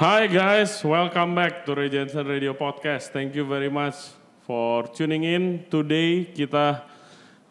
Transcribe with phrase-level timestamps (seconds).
[0.00, 3.12] Hi guys, welcome back to Regency Radio Podcast.
[3.12, 4.16] Thank you very much
[4.48, 5.68] for tuning in.
[5.68, 6.88] Today kita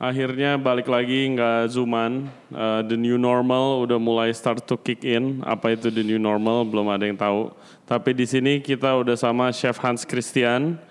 [0.01, 2.25] akhirnya balik lagi nggak zooman.
[2.49, 5.45] Uh, the new normal udah mulai start to kick in.
[5.45, 7.53] Apa itu the new normal belum ada yang tahu.
[7.85, 10.81] Tapi di sini kita udah sama Chef Hans Christian.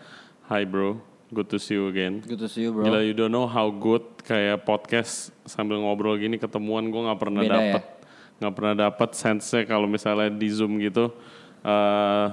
[0.46, 1.02] Hi bro,
[1.34, 2.22] good to see you again.
[2.22, 2.86] Good to see you bro.
[2.86, 7.42] Gila, you don't know how good kayak podcast sambil ngobrol gini ketemuan gue nggak pernah
[7.42, 7.82] Beda ya?
[8.38, 11.10] nggak pernah dapet sense-nya kalau misalnya di zoom gitu.
[11.68, 12.26] Eh,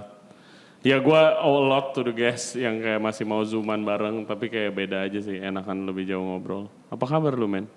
[0.86, 4.72] ya gue a lot to the guest yang kayak masih mau zooman bareng tapi kayak
[4.72, 6.72] beda aja sih enakan lebih jauh ngobrol.
[6.88, 7.68] Apa kabar lu men?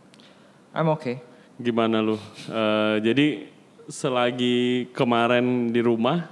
[0.71, 1.19] I'm okay.
[1.59, 2.15] Gimana lu?
[2.47, 3.51] Eh, jadi
[3.89, 6.29] selagi kemarin di rumah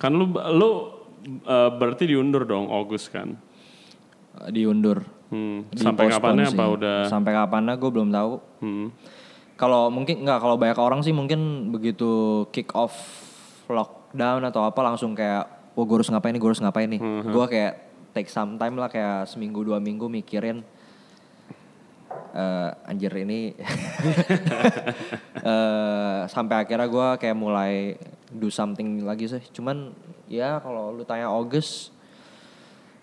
[0.00, 0.70] kan lu lu
[1.44, 3.36] eh, berarti diundur dong August kan?
[4.40, 5.04] Uh, Diundur.
[5.30, 6.58] Hmm, Di sampai kapannya sih.
[6.58, 6.98] apa udah?
[7.06, 8.32] Sampai kapannya gue belum tahu.
[8.62, 8.86] Hmm.
[9.58, 12.94] Kalau mungkin nggak kalau banyak orang sih mungkin begitu kick off
[14.10, 16.98] lockdown atau apa langsung kayak, wah gue harus ngapain nih, gue harus ngapain nih.
[16.98, 17.72] Hmm, Gue kayak
[18.10, 20.66] take some time lah kayak seminggu dua minggu mikirin.
[22.30, 23.54] eh anjir ini
[25.42, 27.98] eh sampai akhirnya gue kayak mulai
[28.28, 29.90] do something lagi sih cuman
[30.26, 31.90] ya kalau lu tanya August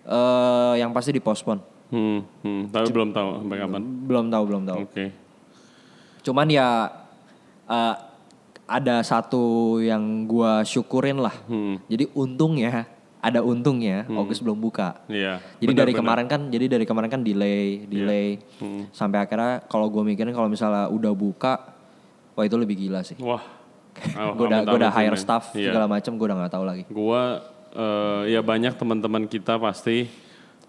[0.02, 3.80] eh yang pasti dipospon Hmm, hmm, tapi belum tahu sampai kapan.
[4.02, 5.06] belum tahu belum tahu Oke.
[6.20, 6.68] Cuman ya
[7.66, 7.94] eh,
[8.68, 9.42] ada satu
[9.80, 11.32] yang gua syukurin lah.
[11.48, 11.80] Hmm.
[11.88, 12.84] Jadi untungnya
[13.18, 15.02] ada untungnya August belum buka.
[15.10, 15.42] Iya.
[15.58, 16.00] Jadi benar, dari benar.
[16.04, 18.38] kemarin kan jadi dari kemarin kan delay, delay.
[18.60, 18.86] Hmm.
[18.92, 21.74] Sampai akhirnya kalau gua mikirin kalau misalnya udah buka
[22.36, 23.16] wah itu lebih gila sih.
[23.18, 23.42] Wah.
[24.38, 25.74] Gue udah gua udah hire staff Iya.
[25.74, 26.82] segala macam gua udah nggak tahu lagi.
[26.86, 30.06] Gua eh, ya banyak teman-teman kita pasti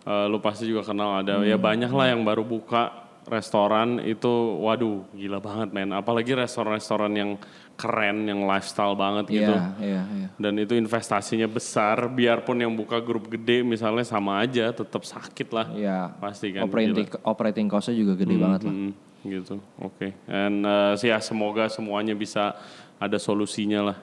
[0.01, 1.61] eh, lu pasti juga kenal ada ya Hmm.
[1.61, 4.29] banyak lah yang baru buka restoran itu
[4.61, 7.31] waduh gila banget men apalagi restoran-restoran yang
[7.75, 10.27] keren yang lifestyle banget gitu Iya, iya, iya.
[10.35, 15.67] dan itu investasinya besar biarpun yang buka grup gede misalnya sama aja tetap sakit lah
[15.71, 16.11] Iya.
[16.19, 18.73] pasti kan Operating operating cost-nya juga gede banget lah.
[18.75, 18.91] Hmm,
[19.23, 19.55] gitu.
[19.79, 20.11] Oke.
[20.27, 22.55] And uh, ya semoga semuanya bisa
[22.99, 23.97] ada solusinya lah.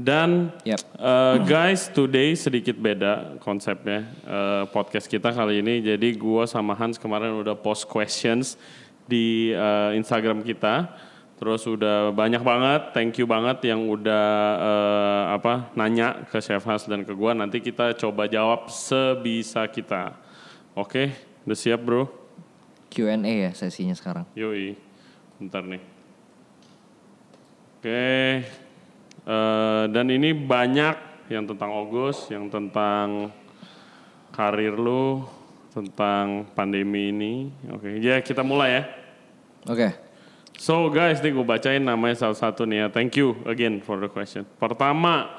[0.00, 0.80] Dan Yep.
[0.96, 5.84] uh, guys, today sedikit beda konsepnya uh, podcast kita kali ini.
[5.84, 8.56] Jadi gua sama Hans kemarin udah post questions
[9.04, 10.88] di uh, Instagram kita.
[11.36, 14.28] Terus udah banyak banget, thank you banget yang udah
[14.60, 17.36] uh, apa nanya ke Chef Hans dan ke gua.
[17.36, 20.16] Nanti kita coba jawab sebisa kita.
[20.72, 21.12] Oke,
[21.44, 22.08] udah siap bro?
[22.88, 24.24] Q&A ya sesinya sekarang.
[24.32, 24.80] Yoi,
[25.36, 25.82] bentar nih.
[27.80, 28.08] Oke,
[29.24, 33.30] eh, dan ini banyak yang tentang August, yang tentang
[34.34, 35.22] karir lu,
[35.70, 37.34] tentang pandemi ini.
[37.70, 38.82] Oke, ya kita mulai ya.
[39.70, 39.88] Oke.
[40.60, 42.86] So guys, nih gue bacain namanya satu-satu nih ya.
[42.92, 44.44] Thank you again for the question.
[44.60, 45.30] Pertama,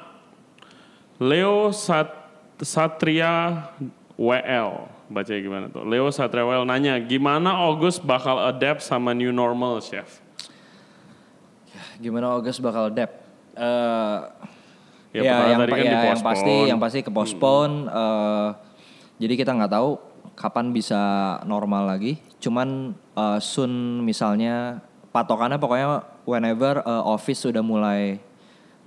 [1.22, 2.26] Leo Sat-
[2.58, 3.70] Satria
[4.18, 4.90] WL.
[5.06, 5.86] Bacanya gimana tuh?
[5.86, 10.18] Leo Satria WL nanya, gimana August bakal adapt sama new normal, Chef?
[12.02, 13.21] Gimana August bakal dep?
[13.56, 14.18] Eh
[15.12, 17.84] Ya, ya, yang, tadi kan ya, yang pasti yang pasti kepospon.
[17.84, 18.48] eh,
[19.20, 20.00] jadi kita nggak tahu
[20.32, 20.96] kapan bisa
[21.44, 22.16] normal lagi.
[22.40, 24.80] Cuman eh, soon misalnya
[25.12, 28.16] patokannya pokoknya whenever eh, office sudah mulai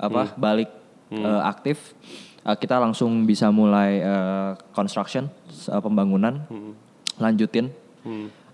[0.01, 0.73] apa balik
[1.13, 1.93] eh, aktif,
[2.41, 6.41] eh, kita langsung bisa mulai eh, construction eh, pembangunan,
[7.21, 7.69] lanjutin.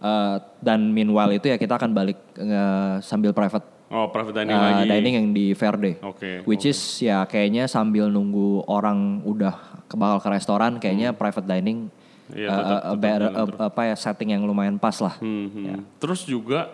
[0.01, 4.63] Eh, dan meanwhile itu ya kita akan balik eh, sambil private Oh, private dining eh,
[4.63, 4.87] lagi.
[4.87, 5.99] dining yang di Verde.
[5.99, 6.47] Oke.
[6.47, 11.91] Which is ya kayaknya sambil nunggu orang udah ke bakal ke restoran, kayaknya private dining
[12.31, 12.39] Hmm.
[12.39, 15.19] Iya, uh, tetap- uh, tetap better, uh, apa ya setting yang lumayan pas lah.
[15.19, 15.83] Hmm, hmm.
[15.99, 16.71] Terus juga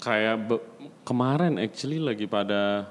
[0.00, 0.64] kayak be-
[1.04, 2.88] kemarin actually lagi pada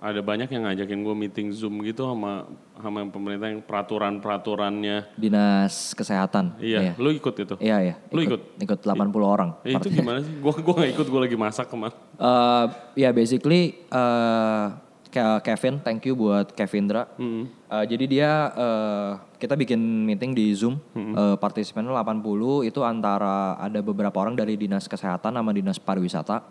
[0.00, 2.48] ada banyak yang ngajakin gue meeting zoom gitu sama
[2.82, 5.14] sama yang pemerintah yang peraturan-peraturannya.
[5.14, 6.58] Dinas kesehatan.
[6.58, 7.54] Iya, lu ikut itu?
[7.60, 7.94] Iya, iya.
[8.10, 8.60] Lu ikut?
[8.60, 9.50] Ikut 80 orang.
[9.62, 10.32] Eh, itu gimana sih?
[10.40, 11.94] Gue gua nggak ikut, gue lagi masak kemarin.
[12.18, 12.64] Eh,
[13.06, 17.10] ya basically eh kayak Kevin, thank you buat Kevindra.
[17.18, 17.50] Hmm.
[17.66, 23.82] Eh, jadi dia eh, kita bikin meeting di Zoom, eh, partisipannya 80 itu antara ada
[23.82, 26.46] beberapa orang dari dinas kesehatan sama dinas pariwisata,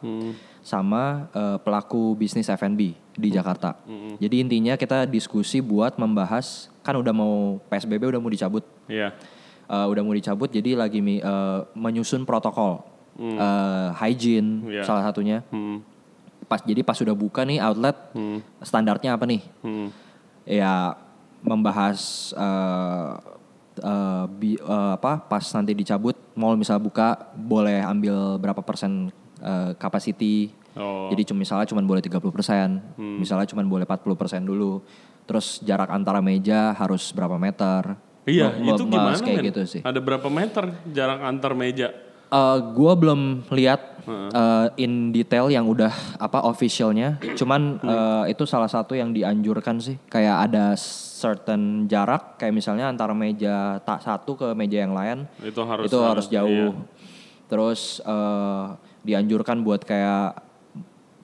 [0.60, 3.80] sama eh, pelaku bisnis F&B di Jakarta.
[4.20, 9.16] Jadi intinya kita diskusi buat membahas kan udah mau PSBB udah mau dicabut, Iya.
[9.70, 12.84] Eh, udah mau dicabut, jadi lagi eh, menyusun protokol
[13.20, 14.84] eh, hygiene Iya.
[14.84, 15.84] salah satunya Hmm.
[16.50, 17.94] Pas jadi pas sudah buka nih outlet
[18.60, 19.88] standarnya apa nih Hmm.
[20.44, 20.98] ya
[21.40, 22.00] membahas
[22.34, 23.12] eh,
[23.80, 29.72] eh, bi- eh, apa pas nanti dicabut mall misal buka boleh ambil berapa persen eh,
[29.76, 31.10] capacity Oh.
[31.10, 34.80] jadi cuma misalnya cuma boleh 30 persen misalnya cuma boleh 40 persen dulu
[35.26, 37.94] Terus jarak antara meja harus berapa meter.
[38.26, 39.50] Iya, itu gimana kayak men?
[39.54, 39.82] gitu sih.
[39.86, 41.94] Ada berapa meter jarak antar meja?
[42.26, 47.22] Eh, gua belum lihat eh, in detail yang udah apa officialnya.
[47.38, 49.96] Cuman eh, itu salah satu yang dianjurkan sih.
[50.10, 50.74] Kayak ada
[51.20, 55.98] certain jarak, kayak misalnya antara meja tak satu ke meja yang lain Itu harus itu
[56.00, 56.72] harus jauh.
[56.72, 57.48] iya.
[57.50, 58.66] Terus eh,
[59.04, 60.50] dianjurkan buat kayak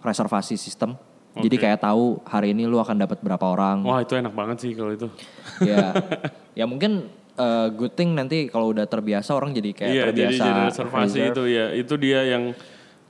[0.05, 0.95] reservasi sistem.
[1.35, 3.83] Jadi kayak tahu hari ini lu akan dapat berapa orang.
[3.83, 5.11] Wah, itu enak banget sih kalau itu.
[5.59, 5.91] ya,
[6.63, 10.43] ya mungkin eh, good thing nanti kalau udah terbiasa orang jadi kayak iya, jadi terbiasa
[10.47, 11.31] jadi reservasi reserve.
[11.35, 11.65] itu ya.
[11.75, 12.55] Itu dia yang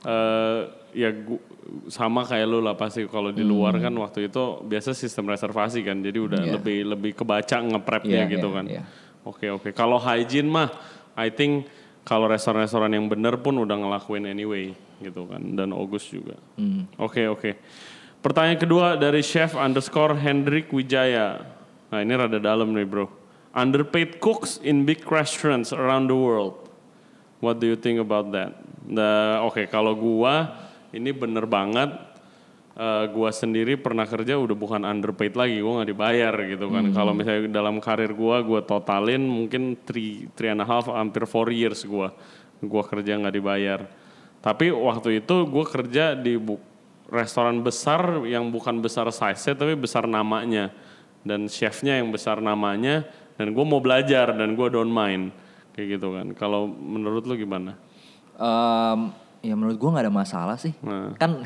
[0.06, 0.60] eh
[0.94, 1.42] ya gu-
[1.90, 5.98] sama kayak lu lah pasti kalau di luar kan waktu itu biasa sistem reservasi kan.
[5.98, 6.48] Jadi udah Hmm.
[6.48, 6.54] Iya.
[6.56, 8.64] lebih lebih kebaca ngeprepnya Iya, gitu iya, kan.
[8.70, 8.82] iya.
[9.26, 9.68] Oke, oke.
[9.74, 10.70] Kalau hygiene mah
[11.18, 11.66] I think
[12.06, 14.70] kalau restoran-restoran yang bener pun udah ngelakuin anyway
[15.02, 15.42] gitu kan.
[15.52, 16.38] Dan August juga.
[16.54, 16.86] Hmm.
[16.96, 17.58] Oke, oke.
[18.22, 21.42] Pertanyaan kedua dari chef underscore Hendrik Wijaya.
[21.90, 23.10] Nah ini rada dalam nih bro.
[23.52, 26.54] Underpaid cooks in big restaurants around the world.
[27.38, 28.54] What do you think about that?
[28.86, 31.90] Nah, oke kalau gua ini bener banget.
[32.76, 36.84] Eh, gua sendiri pernah kerja udah bukan underpaid lagi, gua nggak dibayar gitu kan.
[36.92, 41.48] Kalau misalnya dalam karir gua, gua totalin mungkin three, three and a half, hampir four
[41.48, 42.12] years gua,
[42.60, 43.80] gua kerja nggak dibayar.
[44.44, 46.60] Tapi waktu itu gua kerja di bu-
[47.10, 50.74] restoran besar yang bukan besar size tapi besar namanya
[51.22, 53.06] dan chefnya yang besar namanya
[53.38, 55.30] dan gue mau belajar dan gue don't mind
[55.74, 57.78] kayak gitu kan kalau menurut lu gimana
[58.36, 59.00] Em,
[59.40, 60.72] ya menurut gua nggak ada masalah sih.
[60.80, 61.16] Nah.
[61.16, 61.40] Kan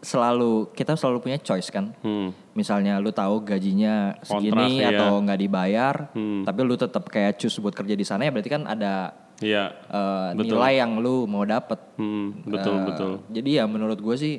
[0.00, 1.92] selalu kita selalu punya choice kan.
[1.96, 2.52] hmm.
[2.52, 4.88] Misalnya lu tahu gajinya segini Kontrak, iya.
[4.96, 6.42] atau nggak dibayar, Hmm.
[6.42, 9.68] tapi lu tetap kayak choose buat kerja di sana ya berarti kan ada eh,
[10.36, 10.56] Betul.
[10.56, 11.80] nilai yang lu mau dapet.
[11.96, 14.34] hmm, betul Eh, betul Jadi ya menurut gue sih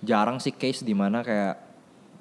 [0.00, 1.54] jarang sih case di mana kayak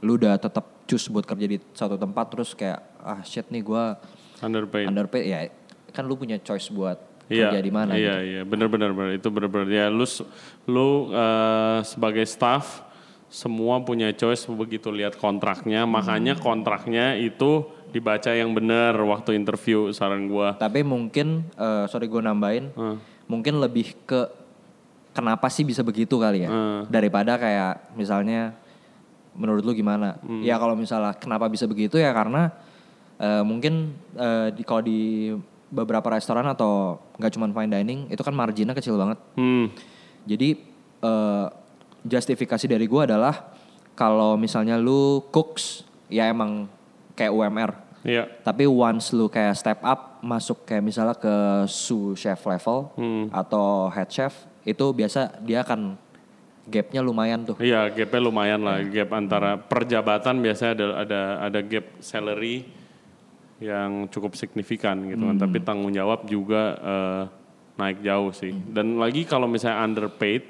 [0.02, 3.84] lu udah tetap choose buat kerja di satu tempat terus kayak ah shit nih gue
[4.40, 5.40] underpaid underpaid ya
[5.92, 8.30] kan lu punya choice buat Iya, kerja di mana Iya, gitu.
[8.30, 9.12] iya, benar-benar benar.
[9.16, 10.04] itu benar-benar ya lu
[10.68, 12.84] lu eh, sebagai staff
[13.28, 15.92] semua punya choice begitu lihat kontraknya, Hmm.
[15.92, 20.54] makanya kontraknya itu dibaca yang benar waktu interview saran gua.
[20.54, 22.98] Tapi mungkin eh, sorry gue nambahin, Hmm.
[23.26, 24.30] mungkin lebih ke
[25.14, 26.82] kenapa sih bisa begitu kali ya Hmm.
[26.88, 28.54] daripada kayak misalnya
[29.34, 30.18] menurut lu gimana?
[30.22, 30.42] Hmm.
[30.42, 32.54] Ya kalau misalnya kenapa bisa begitu ya karena
[33.16, 35.34] eh, mungkin eh, di kalau di
[35.74, 39.18] beberapa restoran atau nggak cuma fine dining itu kan marginnya kecil banget.
[39.34, 39.74] Hmm.
[40.30, 40.50] Jadi
[41.02, 41.46] eh,
[42.06, 43.58] justifikasi dari gua adalah
[43.98, 45.82] kalau misalnya lu cooks
[46.14, 46.70] ya emang
[47.18, 47.72] kayak UMR.
[48.04, 48.28] Iya.
[48.44, 53.26] Tapi once lu kayak step up masuk kayak misalnya ke sous chef level Hmm.
[53.34, 55.96] atau head chef itu biasa dia akan
[56.64, 57.56] gapnya lumayan tuh.
[57.60, 58.80] Iya, gapnya lumayan lah.
[58.80, 59.04] Iya.
[59.04, 62.68] Gap antara perjabatan biasanya ada ada ada gap salary
[63.64, 65.40] yang cukup signifikan gitu kan.
[65.40, 65.44] Hmm.
[65.48, 67.24] Tapi tanggung jawab juga eh,
[67.80, 68.52] naik jauh sih.
[68.52, 68.68] Hmm.
[68.76, 70.44] Dan lagi kalau misalnya underpaid,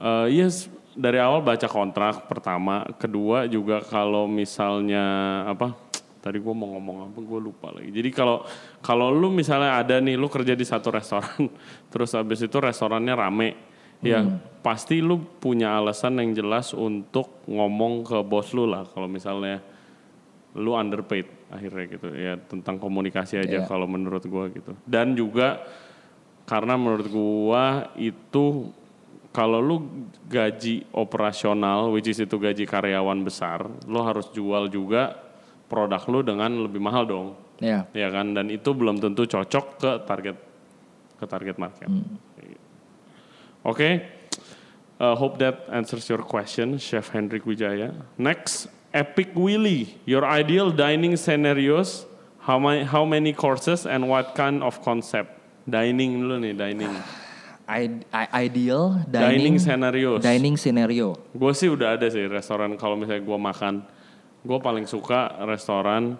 [0.00, 5.04] eh yes dari awal baca kontrak pertama, kedua juga kalau misalnya
[5.50, 5.74] apa?
[6.22, 7.92] Tadi gue mau ngomong apa, gue lupa lagi.
[7.92, 8.48] Jadi kalau
[8.80, 11.52] kalau lu misalnya ada nih, lu kerja di satu restoran,
[11.92, 13.48] terus habis itu restorannya rame,
[14.00, 14.24] ya
[14.64, 18.88] pasti lu punya alasan yang jelas untuk ngomong ke bos lu lah.
[18.88, 19.60] Kalau misalnya
[20.56, 23.66] lu underpaid akhirnya gitu ya tentang komunikasi aja Iya.
[23.70, 24.74] kalau menurut gua gitu.
[24.82, 25.62] Dan juga
[26.44, 28.74] karena menurut gua itu
[29.30, 29.76] kalau lu
[30.26, 35.14] gaji operasional which is itu gaji karyawan besar, lu harus jual juga
[35.70, 37.28] produk lu dengan lebih mahal dong.
[37.62, 37.86] Ya.
[37.94, 40.36] Ya kan dan itu belum tentu cocok ke target
[41.18, 41.86] ke target market.
[43.64, 44.04] Oke.
[44.94, 47.90] Uh, hope that answers your question, Chef Hendrik Wijaya.
[48.14, 52.06] Next, Epic Willy, your ideal dining scenarios,
[52.38, 55.34] how many, how many courses and what kind of concept?
[55.66, 56.94] Dining dulu nih, dining.
[57.66, 60.20] I- I- ideal Dining dining scenarios.
[60.22, 61.16] dining scenario.
[61.34, 63.74] Gue sih udah ada sih restoran kalau misalnya gue makan.
[64.44, 66.14] Gue paling suka restoran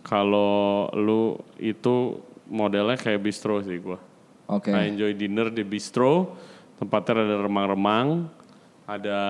[0.00, 3.98] kalau lu itu modelnya kayak bistro sih gue.
[4.48, 4.72] Oke.
[4.72, 6.38] I enjoy dinner di bistro,
[6.80, 8.30] tempatnya ada remang-remang,
[8.88, 9.20] ada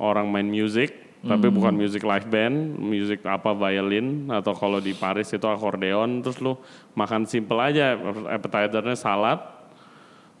[0.00, 5.28] orang main music, tapi bukan music live band, music apa violin atau kalau di Paris
[5.28, 6.54] itu akordeon, terus lu
[6.92, 7.96] makan simple aja,
[8.28, 9.40] appetizernya salad,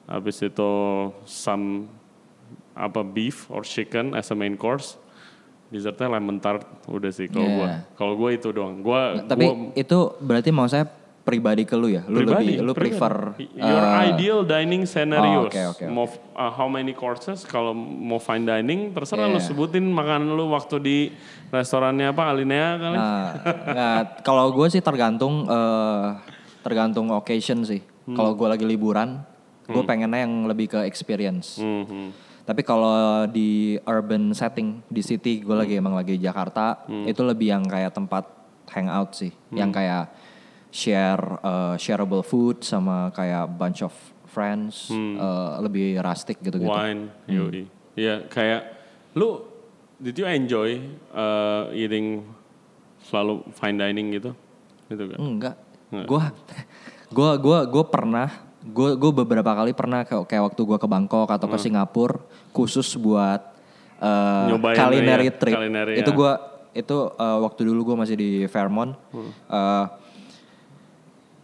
[0.04, 0.70] habis itu
[1.24, 1.90] some
[2.70, 5.00] apa beef or chicken as a main course,
[5.66, 7.56] dessertnya lemon tart, udah sih kalau Yeah.
[7.56, 7.68] gua.
[7.96, 8.78] Kalau gua itu doang.
[8.78, 10.86] Gua Tapi gua- itu berarti mau saya
[11.26, 12.06] pribadi ke lu ya.
[12.06, 12.94] Lu Pribadi, lebih lu pribadi.
[12.94, 13.14] prefer
[13.58, 15.50] your eh, ideal dining scenarios.
[15.50, 15.90] Oh, oke, oke, oke.
[15.90, 19.34] Mau uh, how many courses kalau mau fine dining terserah Iya.
[19.34, 20.98] lu sebutin makanan lu waktu di
[21.50, 22.96] restorannya apa Alinea kali.
[22.96, 23.26] Nah,
[23.66, 26.06] nggak, kalau gue sih tergantung eh,
[26.62, 27.82] tergantung occasion sih.
[28.06, 28.14] Hmm.
[28.14, 29.18] Kalau gue lagi liburan,
[29.66, 31.58] gue pengennya yang lebih ke experience.
[31.58, 32.22] Mhm.
[32.46, 32.94] Tapi kalau
[33.26, 38.22] di urban setting di city, gue lagi emang lagi Jakarta, itu lebih yang kayak tempat
[38.70, 40.06] hangout sih, yang kayak
[40.76, 43.96] share eh, shareable food sama kayak bunch of
[44.28, 46.68] friends, eh, lebih rustic gitu-gitu.
[46.68, 47.32] Wine, Hmm.
[47.32, 47.64] yoi.
[47.96, 48.60] Iya, kayak
[49.16, 49.40] lu
[49.96, 50.76] did you enjoy
[51.16, 52.20] uh, eating
[53.00, 54.36] selalu fine dining gitu?
[54.92, 55.16] Gitu kan?
[55.16, 55.56] Enggak.
[56.04, 56.28] Gua
[57.08, 58.28] gua gua gua pernah
[58.60, 62.20] gua gua beberapa kali pernah kayak kayak waktu gua ke Bangkok atau ke Singapura
[62.52, 63.56] khusus buat
[64.52, 65.56] Nyobain culinary ya, trip.
[65.56, 66.18] culinary itu ya.
[66.18, 66.32] gua
[66.76, 68.92] itu eh, waktu dulu gua masih di Fairmont.
[69.48, 69.84] eh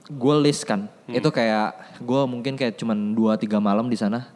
[0.05, 0.87] gue list kan.
[1.07, 4.31] Itu kayak gua mungkin kayak cuman 2 3 malam di sana.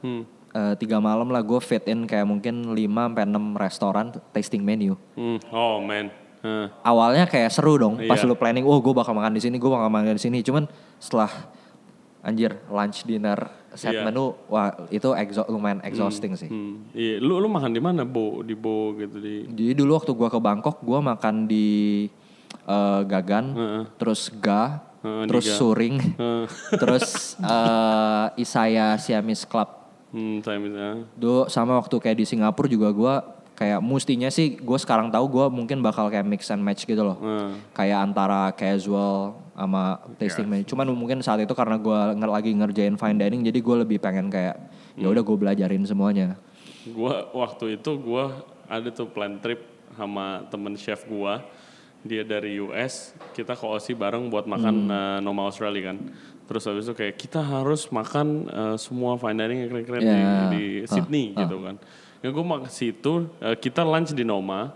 [0.49, 4.97] Eh, tiga malam lah gue fit in kayak mungkin 5 sampai 6 restoran tasting menu.
[5.13, 5.37] Hmm.
[5.49, 6.09] Oh man.
[6.37, 6.71] Huh.
[6.81, 8.29] awalnya kayak seru dong pas Iya.
[8.29, 11.27] lu planning oh gue bakal makan di sini gue bakal makan di sini cuman setelah
[12.21, 13.41] anjir lunch dinner
[13.73, 14.05] set Iya.
[14.05, 16.87] menu wah itu exo- lumayan exhausting sih Hmm.
[16.93, 18.41] Iya, lu lu makan di mana, Bo?
[18.41, 19.49] Di Bo gitu di.
[19.49, 21.67] jadi dulu waktu gue ke Bangkok gue makan di
[22.65, 23.83] eh, Gagan Heeh.
[23.97, 25.57] terus Ga Di terus Ga.
[25.57, 26.45] Suring Heeh.
[26.83, 27.05] terus
[27.39, 29.71] eh, Isaya Siamese Club
[30.07, 31.05] Hmm, misalnya.
[31.19, 33.15] Do sama waktu kayak di Singapura juga gue
[33.59, 37.19] kayak mustinya sih gue sekarang tahu gue mungkin bakal kayak mix and match gitu loh
[37.21, 37.53] Heeh.
[37.75, 40.65] kayak antara casual sama tasting menu.
[40.69, 44.57] Cuman mungkin saat itu karena gue lagi ngerjain fine dining, jadi gue lebih pengen kayak
[44.95, 46.37] ya udah gue belajarin semuanya.
[46.87, 49.59] Gua waktu itu gua ada tuh plan trip
[49.99, 51.43] sama temen chef gua.
[52.07, 52.95] Dia dari US,
[53.33, 54.91] kita ke Aussie bareng buat makan Hmm.
[54.91, 55.99] eh, Noma Australia kan.
[56.47, 60.47] Terus habis itu kayak kita harus makan eh, semua fine dining yang keren-keren di, Ya.
[60.49, 61.77] di Sydney gitu kan.
[62.19, 64.73] Ya gue makan situ, eh, kita lunch di Noma.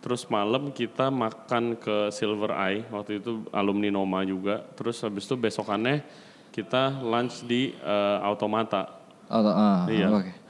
[0.00, 4.66] Terus malam kita makan ke Silver Eye, waktu itu alumni Noma juga.
[4.74, 6.02] Terus habis itu besokannya
[6.50, 8.98] kita lunch di eh, Automata.
[9.28, 10.08] Oh, ah, Iya.
[10.10, 10.41] oke.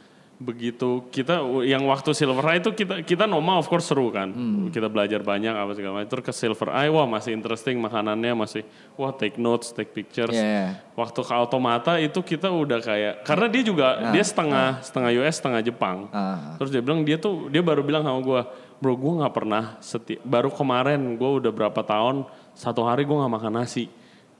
[0.42, 4.34] Begitu kita yang waktu Silver Eye itu kita kita Noma of course seru kan.
[4.34, 4.74] Hmm.
[4.74, 6.10] Kita belajar banyak apa segala macam.
[6.10, 8.66] Terus ke Silver Eye wah masih interesting makanannya masih
[8.98, 10.34] wah take notes, take pictures.
[10.34, 10.66] Iya, iya.
[10.98, 15.60] Waktu ke Automata itu kita udah kayak karena dia juga dia setengah setengah US, setengah
[15.62, 16.10] Jepang.
[16.10, 16.58] Ah.
[16.58, 18.50] Terus dia bilang dia tuh dia baru bilang sama gua,
[18.82, 22.26] "Bro, gua nggak pernah seti baru kemarin gua udah berapa tahun
[22.58, 23.86] satu hari gua nggak makan nasi."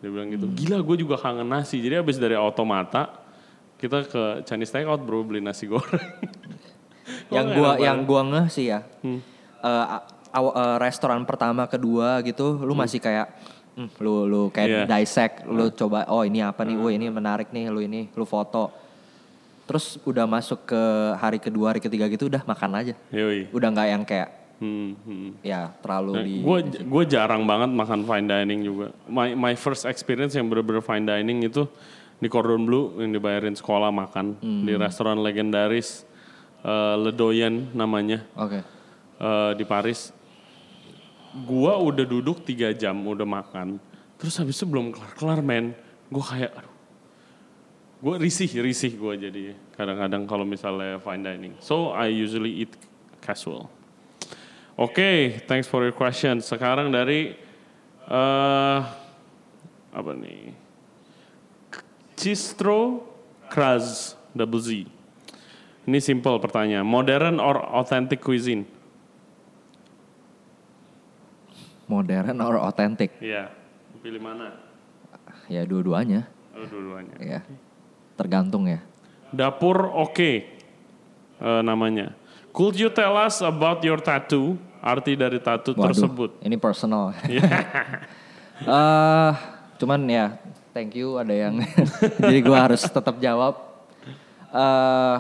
[0.03, 0.51] Dia bilang gitu.
[0.51, 0.59] Hmm.
[0.59, 1.79] Gila, gue juga kangen nasi.
[1.79, 3.22] Jadi abis dari Automata
[3.83, 5.99] kita ke Chinese Takeout bro beli nasi goreng.
[7.35, 8.87] yang gua yang gua ngeh sih ya.
[9.03, 9.19] Hmm.
[10.33, 13.27] aw- eh, restoran pertama, kedua gitu, lu masih kayak
[13.75, 14.83] hmm, lu lu kayak Iya.
[14.87, 18.71] dissect, lu coba oh ini apa nih, oh ini menarik nih, lu ini, lu foto.
[19.67, 20.83] Terus udah masuk ke
[21.19, 22.95] hari kedua, hari ketiga gitu udah makan aja.
[23.11, 23.51] Yoi.
[23.51, 24.31] Udah nggak yang kayak
[24.63, 25.43] Hmm, hmm.
[25.43, 28.95] ya terlalu di Gue gue jarang banget makan fine dining juga.
[29.11, 31.67] My my first experience yang bener-bener fine dining itu
[32.23, 34.63] di Cordon Bleu yang dibayarin sekolah makan Hmm.
[34.63, 36.07] di restoran legendaris
[36.63, 38.63] eh, Le Doyen namanya Oke.
[39.19, 40.15] eh, di Paris.
[41.35, 43.83] Gua udah duduk tiga jam udah makan.
[44.15, 45.75] Terus habis itu belum kelar-kelar men.
[46.07, 46.71] Gue kayak aduh.
[47.99, 51.55] Gue risih, risih gue jadi kadang-kadang kalau misalnya fine dining.
[51.59, 52.73] So I usually eat
[53.19, 53.67] casual.
[54.75, 56.39] Oke, thanks for your question.
[56.39, 57.33] Sekarang dari
[58.05, 58.81] eh
[59.91, 60.53] apa nih?
[62.23, 63.03] Cistro
[63.51, 64.87] Kraz double Z.
[65.83, 66.87] Ini simple pertanyaan.
[66.87, 68.63] Modern or authentic cuisine?
[71.91, 73.19] Modern or authentic?
[73.19, 73.51] Iya.
[73.99, 74.55] Pilih mana?
[75.51, 76.31] Ya dua-duanya.
[76.55, 77.19] Oh, dua-duanya.
[77.19, 77.41] Ya.
[78.15, 78.79] Tergantung ya.
[79.35, 80.33] Dapur oke
[81.43, 82.15] eh, namanya.
[82.55, 84.55] Could you tell us about your tattoo?
[84.79, 86.31] Arti dari tattoo Waduh, tersebut.
[86.39, 87.19] Ini personal.
[87.27, 87.43] Iya.
[88.63, 89.33] Eh,
[89.83, 90.39] cuman ya,
[90.73, 91.61] thank you ada yang.
[92.25, 93.55] jadi gua harus tetap jawab.
[94.53, 95.17] eh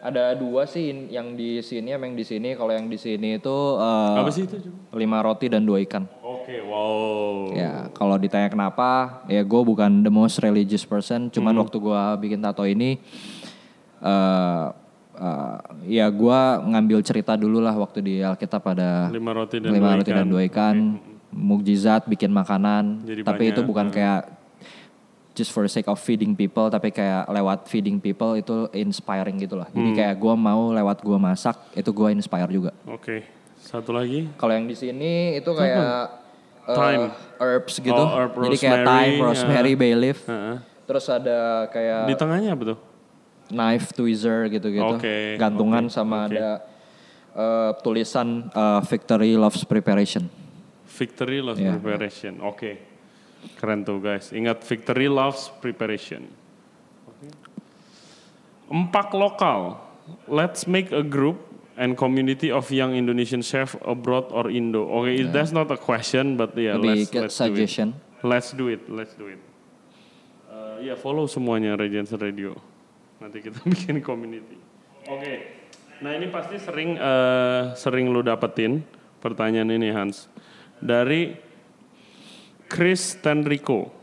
[0.00, 2.54] ada dua sih yang di sini, yang di sini.
[2.54, 4.56] Kalau yang di sini itu eh, Apa sih itu?
[4.94, 6.06] Lima roti dan dua ikan.
[6.22, 7.50] Oke, wow.
[7.50, 11.26] Ya, kalau ditanya kenapa, ya gue bukan the most religious person.
[11.26, 11.62] Cuman Hmm.
[11.66, 13.02] waktu gue bikin tato ini,
[13.98, 14.64] eh
[15.16, 15.56] eh,
[15.90, 16.40] ya gue
[16.70, 20.18] ngambil cerita dulu lah waktu di Alkitab pada Lima roti dan lima dua roti ikan.
[20.22, 20.76] dan dua ikan,
[21.34, 23.02] mukjizat bikin makanan.
[23.02, 24.22] Jadi tapi itu banyak, bukan kayak
[25.36, 29.54] just for the sake of feeding people, tapi kayak lewat feeding people itu inspiring gitu
[29.54, 29.68] lah.
[29.68, 29.76] Hmm.
[29.76, 32.72] Jadi kayak gue mau lewat gue masak, itu gue inspire juga.
[32.82, 34.32] Oke, satu lagi.
[34.34, 36.08] Kalau yang di sini itu kayak
[36.66, 37.12] eh, Thyme.
[37.36, 37.92] herbs gitu.
[37.94, 39.78] Oh, herb, Jadi kayak thyme, rosemary, ya.
[39.78, 40.24] bay leaf.
[40.24, 40.56] Heeh.
[40.82, 41.38] Terus ada
[41.68, 42.78] kayak Di tengahnya apa tuh?
[43.46, 44.98] knife tweezer gitu-gitu.
[44.98, 46.34] Oke, Gantungan oke, sama oke.
[46.34, 46.48] ada
[47.30, 50.26] eh, tulisan eh, Victory Loves Preparation.
[50.86, 51.76] Victory loves Iya.
[51.76, 52.40] preparation.
[52.40, 52.95] Oke.
[53.54, 54.34] Keren tuh guys.
[54.34, 56.26] Ingat victory loves preparation.
[57.06, 57.30] Oke.
[58.68, 59.78] Empak lokal.
[60.26, 61.38] Let's make a group
[61.78, 64.86] and community of young Indonesian chef abroad or Indo.
[64.86, 67.30] Oke, that's not a question but yeah, Lebih let's let's do it.
[67.54, 67.88] suggestion.
[68.26, 68.82] Let's do it.
[68.90, 69.40] Let's do it.
[70.50, 72.56] Uh, ya follow semuanya Regency Radio.
[73.22, 74.58] Nanti kita bikin community.
[75.06, 75.34] Oke.
[76.02, 78.84] Nah ini pasti sering eh, sering lu dapetin
[79.20, 80.28] pertanyaan ini Hans
[80.76, 81.32] dari
[82.66, 83.94] Chris Tenrico.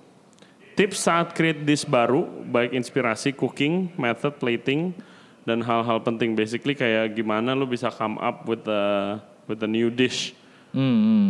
[0.74, 4.98] Tips saat create dish baru, baik inspirasi, cooking, method, plating,
[5.46, 6.34] dan hal-hal penting.
[6.34, 10.34] Basically kayak gimana lu bisa come up with a with a new dish.
[10.74, 11.30] Hmm, hmm.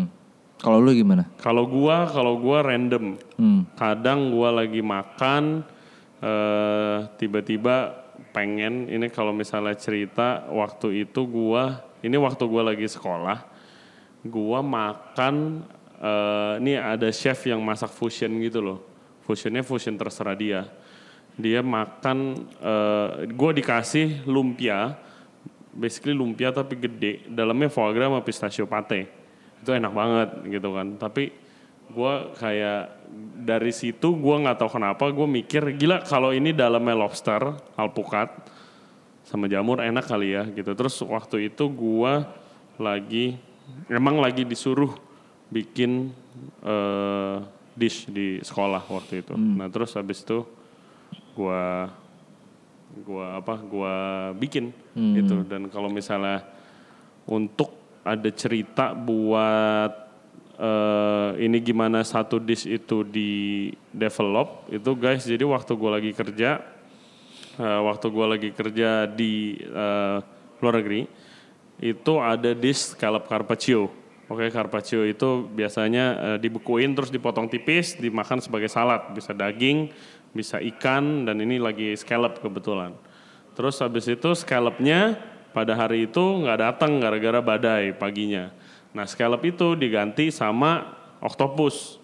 [0.64, 1.28] Kalau lu gimana?
[1.44, 3.20] Kalau gua, kalau gua random.
[3.36, 3.68] Hmm.
[3.76, 5.68] Kadang gua lagi makan
[6.24, 8.00] eh tiba-tiba
[8.32, 13.44] pengen ini kalau misalnya cerita waktu itu gua ini waktu gua lagi sekolah
[14.24, 15.68] gua makan
[16.04, 18.80] eh ini ada chef yang masak fusion gitu loh.
[19.24, 20.68] Fusionnya fusion terserah dia.
[21.40, 25.00] Dia makan eh gua dikasih lumpia
[25.74, 29.10] basically lumpia tapi gede, dalamnya foie gras sama pistachio pate.
[29.64, 30.30] Itu enak banget
[30.60, 31.00] gitu kan.
[31.00, 31.34] Tapi
[31.90, 33.10] gua kayak
[33.42, 38.30] dari situ gua nggak tahu kenapa gue mikir gila kalau ini dalamnya lobster alpukat
[39.24, 40.76] sama jamur enak kali ya gitu.
[40.78, 42.28] Terus waktu itu gua
[42.78, 43.38] lagi
[43.90, 44.94] emang lagi disuruh
[45.54, 46.10] bikin
[46.66, 47.38] eh,
[47.78, 49.34] dish di sekolah waktu itu.
[49.38, 50.42] Nah terus habis itu
[51.38, 51.90] gua
[53.02, 53.96] gua apa gua
[54.38, 56.46] bikin gitu dan kalau misalnya
[57.26, 57.74] untuk
[58.06, 59.92] ada cerita buat
[60.62, 66.62] eh, ini gimana satu dish itu di develop itu guys jadi waktu gua lagi kerja
[67.58, 70.18] eh, waktu gua lagi kerja di eh,
[70.62, 71.10] luar negeri
[71.82, 74.03] itu ada dish scallop carpaccio
[74.34, 79.94] Oke, carpaccio itu biasanya eh, dibekuin terus dipotong tipis, dimakan sebagai salad, bisa daging,
[80.34, 82.98] bisa ikan dan ini lagi scallop kebetulan.
[83.54, 85.22] Terus habis itu scallopnya
[85.54, 88.50] pada hari itu nggak datang gara-gara badai paginya.
[88.98, 92.02] Nah scallop itu diganti sama octopus.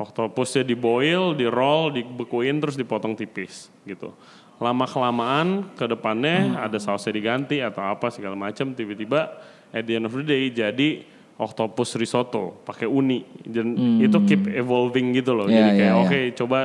[0.00, 4.16] Octopusnya diboil, di roll, dibekuin terus dipotong tipis gitu.
[4.56, 9.36] Lama kelamaan ke depannya ada sausnya diganti atau apa segala macam tiba-tiba
[9.76, 15.12] at the end of the day jadi octopus risotto pakai uni dan itu keep evolving
[15.12, 15.44] gitu loh.
[15.44, 16.02] Iya, jadi kayak iya.
[16.02, 16.58] oke coba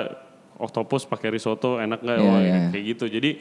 [0.62, 2.18] octopus pakai risotto enak nggak?
[2.18, 2.60] Iya, Wah, iya.
[2.72, 3.06] kayak gitu.
[3.12, 3.32] Jadi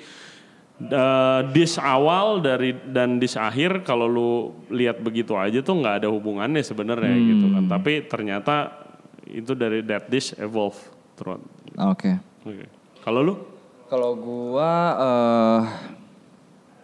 [0.91, 4.31] uh, dish awal dari dan dish akhir kalau lu
[4.73, 7.65] lihat begitu aja tuh nggak ada hubungannya sebenarnya gitu kan.
[7.69, 7.73] Hmm.
[7.79, 8.55] Tapi ternyata
[9.31, 10.79] itu dari that dish evolve
[11.15, 11.39] terus.
[11.79, 12.19] Oke.
[12.43, 12.67] Oke.
[13.07, 13.35] Kalau lu?
[13.87, 15.61] Kalau gua eh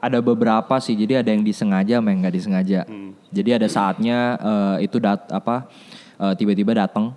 [0.07, 0.95] ada beberapa sih.
[0.95, 2.81] Jadi ada yang disengaja sama yang nggak disengaja.
[3.37, 5.69] Jadi ada saatnya eh, itu dat apa
[6.17, 7.13] eh, tiba-tiba datang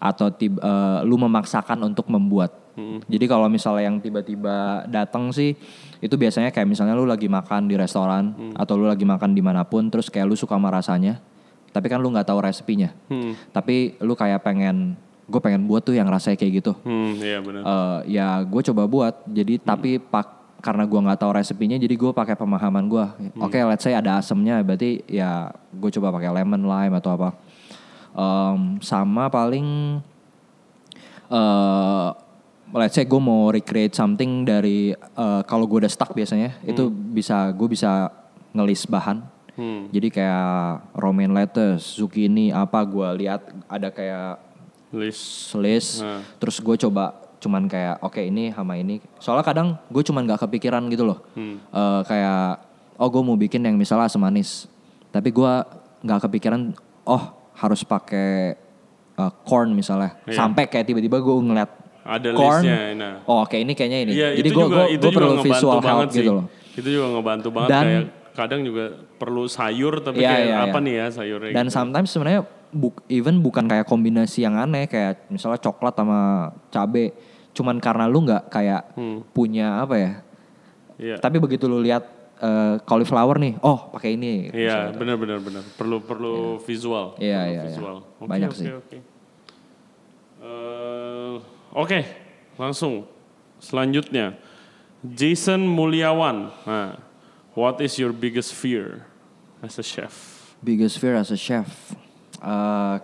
[0.00, 2.56] atau tib- eh, lu memaksakan untuk membuat.
[2.80, 5.52] Jadi kalau misalnya yang tiba-tiba datang sih
[6.00, 9.68] itu biasanya kayak misalnya lu lagi makan di restoran atau lu lagi makan di mana
[9.68, 11.20] pun terus kayak lu suka sama rasanya,
[11.76, 12.88] tapi kan lu nggak tahu resepinya.
[13.12, 13.36] Hmm.
[13.52, 14.96] Tapi lu kayak pengen
[15.28, 16.72] gue pengen buat tuh yang rasanya kayak gitu.
[16.80, 17.62] Hmm, iya benar.
[17.68, 22.12] Eh, ya gue coba buat jadi tapi pak karena gue nggak tahu resepinya jadi gue
[22.12, 23.04] pakai pemahaman gue
[23.36, 27.30] oke let's say ada asemnya berarti ya gue coba pakai lemon lime atau apa
[28.10, 29.96] Em, sama paling
[31.30, 32.08] eh
[32.70, 37.50] let's say gue mau recreate something dari eh, kalau gue udah stuck biasanya itu bisa
[37.50, 38.10] gue bisa
[38.50, 39.92] ngelis bahan Hmm.
[39.92, 40.48] jadi kayak
[40.96, 44.40] romaine lettuce zucchini apa gue lihat ada kayak
[44.88, 45.52] List.
[45.54, 46.24] list Nah.
[46.40, 50.84] terus gue coba cuman kayak oke ini sama ini soalnya kadang gue cuman nggak kepikiran
[50.86, 51.56] gitu loh Hmm.
[51.64, 52.60] Eh, kayak
[52.94, 54.68] oh gue mau bikin yang misalnya asam manis
[55.08, 55.52] tapi gue
[56.00, 57.22] nggak kepikiran oh
[57.54, 58.54] harus pakai
[59.14, 60.36] eh, corn misalnya Iya.
[60.36, 63.14] sampai kayak tiba-tiba gue ngeliat Ada corn listnya, nah.
[63.24, 66.18] oh oke ini kayaknya ini Iya, jadi gue gue perlu visual banget help sih.
[66.18, 68.84] gitu loh Itu juga ngebantu banget Dan- kayak kadang juga
[69.16, 70.84] perlu sayur tapi Iya, kayak iya, apa iya.
[70.86, 71.74] nih ya sayurnya Dan gitu.
[71.74, 72.40] sometimes sebenarnya
[72.70, 76.20] buk- even bukan kayak kombinasi yang aneh kayak misalnya coklat sama
[76.68, 77.12] cabe,
[77.50, 79.22] cuman karena lu nggak kayak Hmm.
[79.30, 80.12] punya apa ya?
[80.96, 81.16] Iya.
[81.18, 82.06] Tapi begitu lu lihat
[82.40, 84.48] eh, cauliflower nih, oh pakai ini.
[84.48, 85.60] Iya, benar benar benar.
[85.76, 87.12] Perlu perlu visual.
[87.20, 87.62] Iya, Perlu iya, iya.
[87.68, 87.96] visual.
[88.16, 88.66] Oke, Banyak oke, sih.
[88.72, 88.98] Oke.
[90.40, 91.34] Eh,
[91.70, 92.00] Oke,
[92.56, 93.06] langsung
[93.60, 94.34] selanjutnya
[95.04, 96.50] Jason Mulyawan.
[96.66, 96.98] Nah,
[97.52, 99.06] what is your biggest fear
[99.60, 100.12] as a chef?
[100.58, 101.94] Biggest fear as a chef.
[102.40, 102.96] Eh,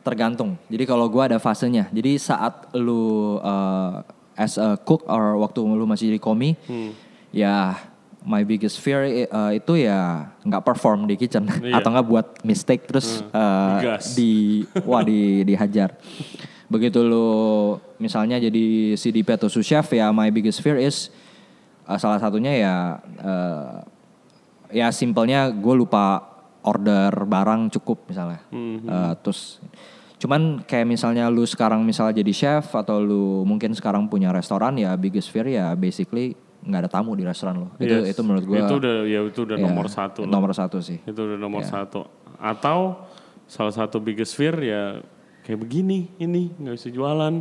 [0.00, 0.56] Tergantung.
[0.72, 1.84] Jadi kalau gua ada fasenya.
[1.92, 4.00] Jadi saat lu uh,
[4.32, 6.96] as a cook or waktu lu masih jadi komi, Hmm.
[7.28, 7.76] ya
[8.24, 11.76] my biggest fear uh, itu ya nggak perform di kitchen Iya.
[11.80, 14.16] atau nggak buat mistake terus uh, Digas.
[14.16, 15.92] di wah di dihajar.
[16.64, 17.28] Begitu lu
[18.00, 21.12] misalnya jadi CDP atau sous chef ya my biggest fear is
[21.84, 22.74] uh, salah satunya ya
[23.20, 23.84] uh,
[24.72, 26.29] ya simpelnya gue lupa
[26.62, 28.40] order barang cukup misalnya.
[28.52, 29.58] Uh, terus
[30.20, 34.92] cuman kayak misalnya lu sekarang misalnya jadi chef atau lu mungkin sekarang punya restoran ya
[34.94, 37.68] biggest fear ya basically nggak ada tamu di restoran lo.
[37.80, 38.12] Itu Yes.
[38.12, 40.28] itu menurut gue Itu udah ya itu udah nomor satu.
[40.28, 41.00] Nomor satu sih.
[41.08, 41.72] Itu udah nomor Ya.
[41.80, 42.04] satu.
[42.36, 43.00] Atau
[43.48, 45.00] salah satu biggest fear ya
[45.40, 47.40] kayak begini ini nggak bisa jualan,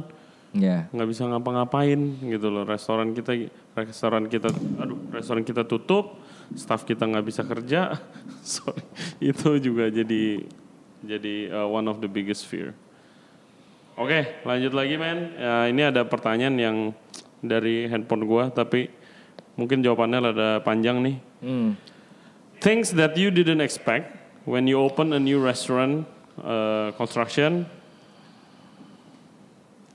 [0.56, 0.88] Ya.
[0.96, 2.64] nggak bisa ngapa-ngapain gitu loh.
[2.64, 3.36] Restoran kita
[3.76, 6.16] restoran kita aduh restoran kita tutup,
[6.56, 7.98] staff kita nggak bisa kerja.
[8.46, 8.84] Sorry,
[9.22, 10.46] itu juga jadi
[11.06, 12.76] jadi uh, one of the biggest fear.
[14.00, 15.36] Oke, lanjut lagi men.
[15.36, 16.78] Ya, ini ada pertanyaan yang
[17.44, 18.88] dari handphone gua tapi
[19.60, 21.18] mungkin jawabannya ada panjang nih.
[21.44, 21.76] Hmm.
[22.60, 24.12] Things that you didn't expect
[24.44, 26.08] when you open a new restaurant
[26.40, 27.68] uh, construction.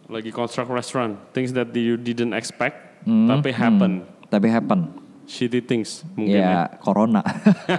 [0.05, 1.17] Lagi construct restaurant.
[1.33, 3.93] Things that you didn't expect Hmm, tapi happen.
[4.33, 4.81] Tapi happen.
[5.25, 6.69] Shitty things mungkin ya.
[6.69, 7.25] Ya corona.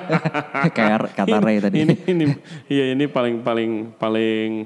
[0.75, 1.85] Kayak kata Ray tadi.
[1.85, 2.25] Ini ini
[2.67, 4.65] iya ini paling paling paling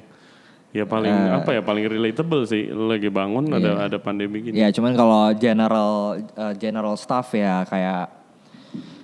[0.70, 1.38] ya paling Eh.
[1.38, 2.68] apa ya paling relatable sih.
[2.68, 3.58] Lagi bangun Iya.
[3.60, 4.56] ada ada pandemi gini.
[4.56, 5.92] Ya cuman kalau general
[6.34, 8.16] uh, general staff ya kayak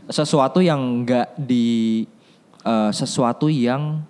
[0.08, 2.06] sesuatu yang enggak di
[2.62, 4.06] uh, sesuatu yang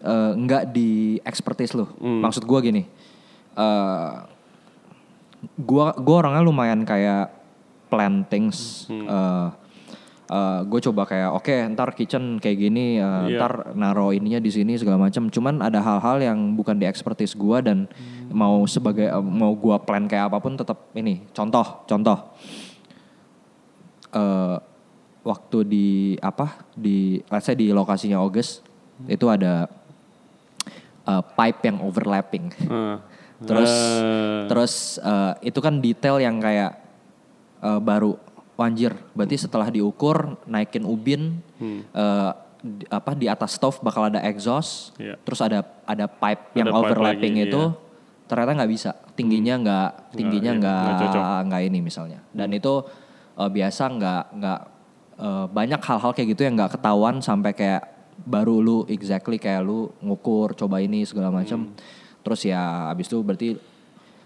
[0.00, 1.86] uh, enggak di expertise lu.
[1.96, 2.84] Maksud gua gini.
[3.54, 4.26] uh,
[5.58, 7.30] gua gua orangnya lumayan kayak
[7.92, 8.88] plan things.
[10.32, 13.36] Uh, gue coba kayak oke ntar kitchen kayak gini uh, Iya.
[13.36, 17.60] ntar naro ininya di sini segala macam cuman ada hal-hal yang bukan di expertise gua
[17.60, 17.84] dan
[18.32, 21.20] mau sebagai uh, mau gua plan kayak apa pun tetap ini.
[21.36, 22.32] Contoh contoh.
[24.12, 24.56] Eh,
[25.22, 28.60] waktu di apa di let's say di lokasinya August
[29.06, 29.70] itu ada
[31.06, 32.50] uh, pipe yang overlapping.
[32.66, 32.98] Uh,
[33.48, 36.78] terus eh, terus eh, itu kan detail yang kayak
[37.62, 38.18] eh, baru
[38.52, 38.92] wanjir.
[39.14, 42.30] Berarti setelah diukur naikin ubin eh,
[42.62, 45.18] di- apa di atas stove bakal ada exhaust Iya.
[45.18, 48.26] terus ada ada pipe yang Ada pipe overlapping lagi, itu iya.
[48.26, 48.90] ternyata nggak bisa.
[49.14, 52.20] Tingginya nggak tingginya iya, nggak nggak ini misalnya.
[52.30, 52.86] Dan itu
[53.34, 54.60] eh, biasa nggak nggak
[55.18, 57.82] eh, banyak hal-hal kayak gitu yang nggak ketahuan sampai kayak
[58.22, 61.74] baru lu exactly kayak lu ngukur coba ini segala macam
[62.22, 63.48] terus ya abis itu berarti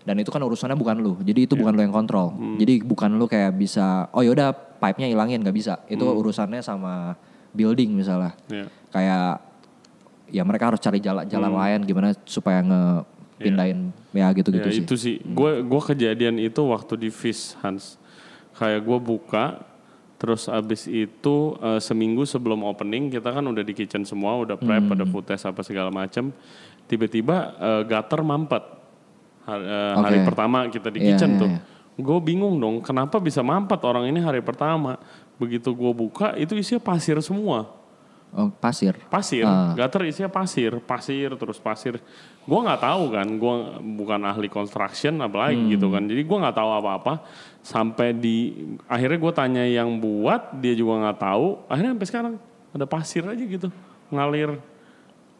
[0.06, 3.26] dan itu kan urusannya bukan lu jadi itu bukan lu yang kontrol jadi bukan lu
[3.26, 7.18] kayak bisa oh yaudah pipe-nya hilangin nggak bisa itu urusannya sama
[7.50, 8.66] building misalnya Iya.
[8.88, 9.30] kayak
[10.26, 15.16] ya mereka harus cari jalan-jalan lain gimana supaya ngepindahin ya gitu-gitu ya sih itu sih.
[15.22, 17.94] Gue gua kejadian itu waktu di Fish Hans.
[18.56, 19.60] Kayak gue buka,
[20.16, 24.82] terus abis itu eh, seminggu sebelum opening kita kan udah di kitchen semua, udah prep,
[24.82, 24.94] Hmm.
[24.96, 26.32] ada food test apa segala macem.
[26.86, 28.64] Tiba-tiba eh, gutter mampet.
[29.46, 30.26] Hari, eh, hari Oke.
[30.26, 31.48] pertama kita di Iya, kitchen iya, tuh.
[31.48, 31.60] iya.
[31.96, 34.98] Gue bingung dong, kenapa bisa mampet orang ini hari pertama.
[35.38, 37.72] Begitu gue buka, itu isinya pasir semua
[38.36, 39.72] oh, pasir pasir, Ah.
[39.72, 41.96] gutter isinya pasir, pasir terus pasir.
[42.44, 45.72] Gua nggak tahu kan, gua bukan ahli construction apalagi Hmm.
[45.72, 46.04] gitu kan.
[46.04, 47.14] Jadi gua nggak tahu apa-apa
[47.64, 48.52] sampai di
[48.86, 51.46] akhirnya gue tanya yang buat, dia juga nggak tahu.
[51.66, 52.34] Akhirnya sampai sekarang
[52.76, 53.68] ada pasir aja gitu,
[54.12, 54.60] ngalir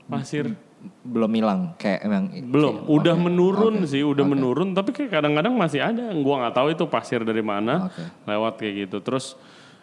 [0.09, 0.57] pasir.
[1.03, 4.33] Belum hilang kayak emang Belum, kayak- udah oke, menurun oke, sih, udah oke.
[4.33, 4.69] menurun.
[4.71, 6.12] Tapi kayak kadang-kadang masih ada.
[6.15, 8.03] Gua nggak tahu itu pasir dari mana Oke.
[8.25, 8.99] lewat kayak gitu.
[9.01, 9.35] Terus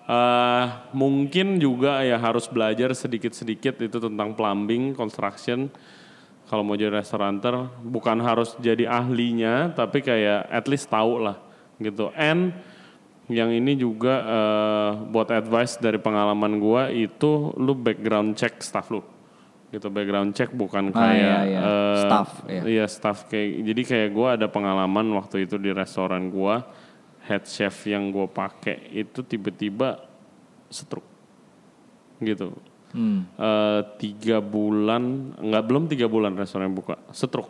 [0.03, 5.71] eh mungkin juga ya harus belajar sedikit-sedikit itu tentang plumbing, construction.
[6.43, 11.39] Kalau mau jadi restauranter, bukan harus jadi ahlinya, tapi kayak at least tahu lah
[11.79, 12.11] gitu.
[12.13, 12.51] And
[13.25, 18.99] yang ini juga eh, buat advice dari pengalaman gua itu lu background check staff lu
[19.73, 21.59] gitu background check bukan Ah, kayak iya, iya.
[21.59, 22.61] eh, Staff, iya.
[22.63, 26.55] Iya staff kayak jadi kayak gue ada pengalaman waktu itu di restoran gue
[27.23, 29.97] head chef yang gue pakai itu tiba-tiba
[30.69, 31.09] stroke
[32.19, 32.53] gitu
[32.93, 33.25] Hmm.
[33.33, 35.01] Eh, tiga bulan
[35.35, 37.49] nggak belum tiga bulan restoran buka stroke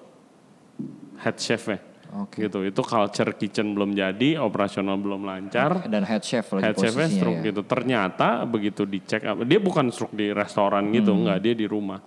[1.20, 1.84] head chefnya
[2.16, 2.40] Oke.
[2.40, 7.08] gitu itu culture kitchen belum jadi operasional belum lancar dan head chef lagi head chefnya
[7.10, 7.52] stroke ya.
[7.52, 7.60] gitu.
[7.62, 11.28] Ternyata begitu dicek dia bukan stroke di restoran gitu, Hmm.
[11.28, 12.00] enggak dia di rumah.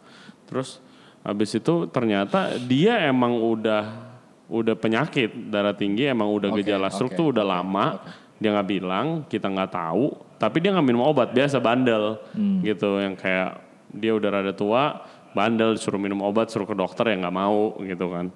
[0.47, 0.79] Terus
[1.27, 4.15] habis itu ternyata dia emang udah
[4.47, 7.99] udah penyakit darah tinggi, emang udah Oke, gejala stroke oke, tuh udah lama.
[8.39, 12.63] Dia nggak bilang, kita nggak tahu, tapi dia nggak minum obat biasa bandel Hmm.
[12.63, 13.01] gitu.
[13.03, 13.51] Yang kayak
[13.91, 15.03] dia udah rada tua,
[15.35, 18.31] bandel suruh minum obat suruh ke dokter ya nggak mau gitu kan.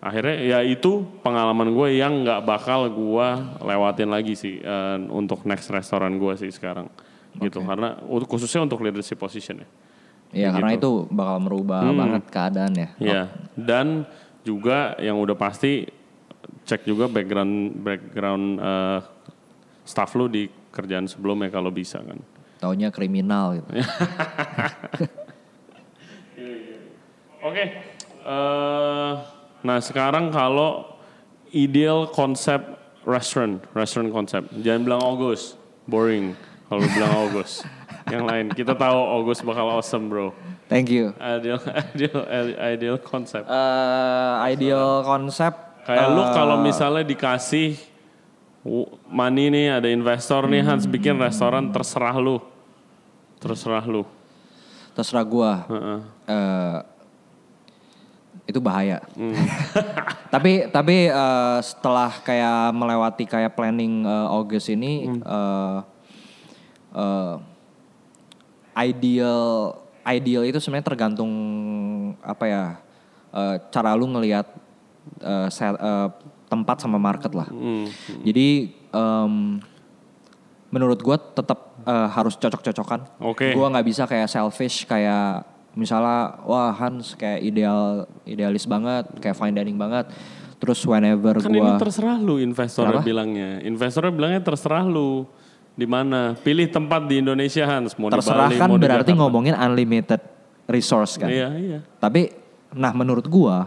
[0.00, 3.28] Akhirnya ya itu pengalaman gue yang nggak bakal gue
[3.60, 6.88] lewatin lagi sih eh, untuk next restoran gue sih sekarang.
[7.36, 9.68] Gitu karena khususnya untuk leadership position ya
[10.30, 12.88] Iya karena itu bakal merubah banget keadaan ya.
[13.02, 13.22] Ya,
[13.58, 14.06] dan
[14.46, 15.90] juga yang udah pasti
[16.64, 18.98] cek juga background background eh,
[19.82, 22.22] staff lu di kerjaan sebelumnya kalau bisa kan.
[22.62, 23.70] Taunya kriminal gitu.
[27.40, 27.64] Oke.
[28.20, 29.12] eh,
[29.66, 30.94] nah sekarang kalau
[31.50, 32.62] ideal konsep
[33.02, 34.46] restaurant, restaurant konsep.
[34.62, 35.56] Jangan bilang August,
[35.88, 36.36] boring.
[36.70, 37.66] Kalau bilang August,
[38.10, 40.34] yang lain kita tahu August bakal awesome bro.
[40.66, 41.14] Thank you.
[41.18, 41.58] Ideal,
[41.94, 42.22] ideal,
[42.68, 43.42] ideal konsep.
[43.42, 47.74] Eh ideal konsep Kayak lu eh, kalau misalnya dikasih
[49.08, 52.38] money nih ada investor nih Hans bikin restoran terserah lu.
[53.40, 54.04] Terserah lu.
[54.90, 55.64] terserah gua.
[55.64, 56.00] Heeh.
[56.28, 56.78] eh,
[58.46, 59.00] itu bahaya.
[59.16, 59.32] Hmm.
[60.34, 65.24] tapi tapi eh, setelah kayak melewati kayak planning eh, August ini Hmm.
[65.24, 65.78] eh,
[68.84, 69.76] ideal
[70.08, 71.32] ideal itu sebenarnya tergantung
[72.24, 72.64] apa ya
[73.36, 74.46] eh, cara lu ngelihat
[75.52, 76.08] set- eh,
[76.50, 77.46] tempat sama market lah.
[77.46, 77.86] Hmm.
[78.26, 79.62] Jadi em,
[80.74, 83.06] menurut gua tetap eh, harus cocok-cocokan.
[83.22, 83.54] Oke.
[83.54, 85.46] Gua nggak bisa kayak selfish kayak
[85.78, 90.10] misalnya wah Hans kayak ideal idealis banget, kayak fine dining banget.
[90.60, 93.06] Terus whenever Kan ini gua terserah lu investornya Kenapa?
[93.06, 93.50] bilangnya.
[93.64, 95.24] Investornya bilangnya terserah lu.
[95.74, 96.36] Di mana?
[96.36, 97.96] Pilih tempat di Indonesia Hans.
[97.96, 99.20] Mau terserah di Bali, kan mau di berarti Jakarta.
[99.24, 100.20] ngomongin unlimited
[100.68, 101.28] resource kan.
[101.30, 101.78] Iya, iya.
[101.98, 102.30] Tapi
[102.70, 103.66] nah menurut gua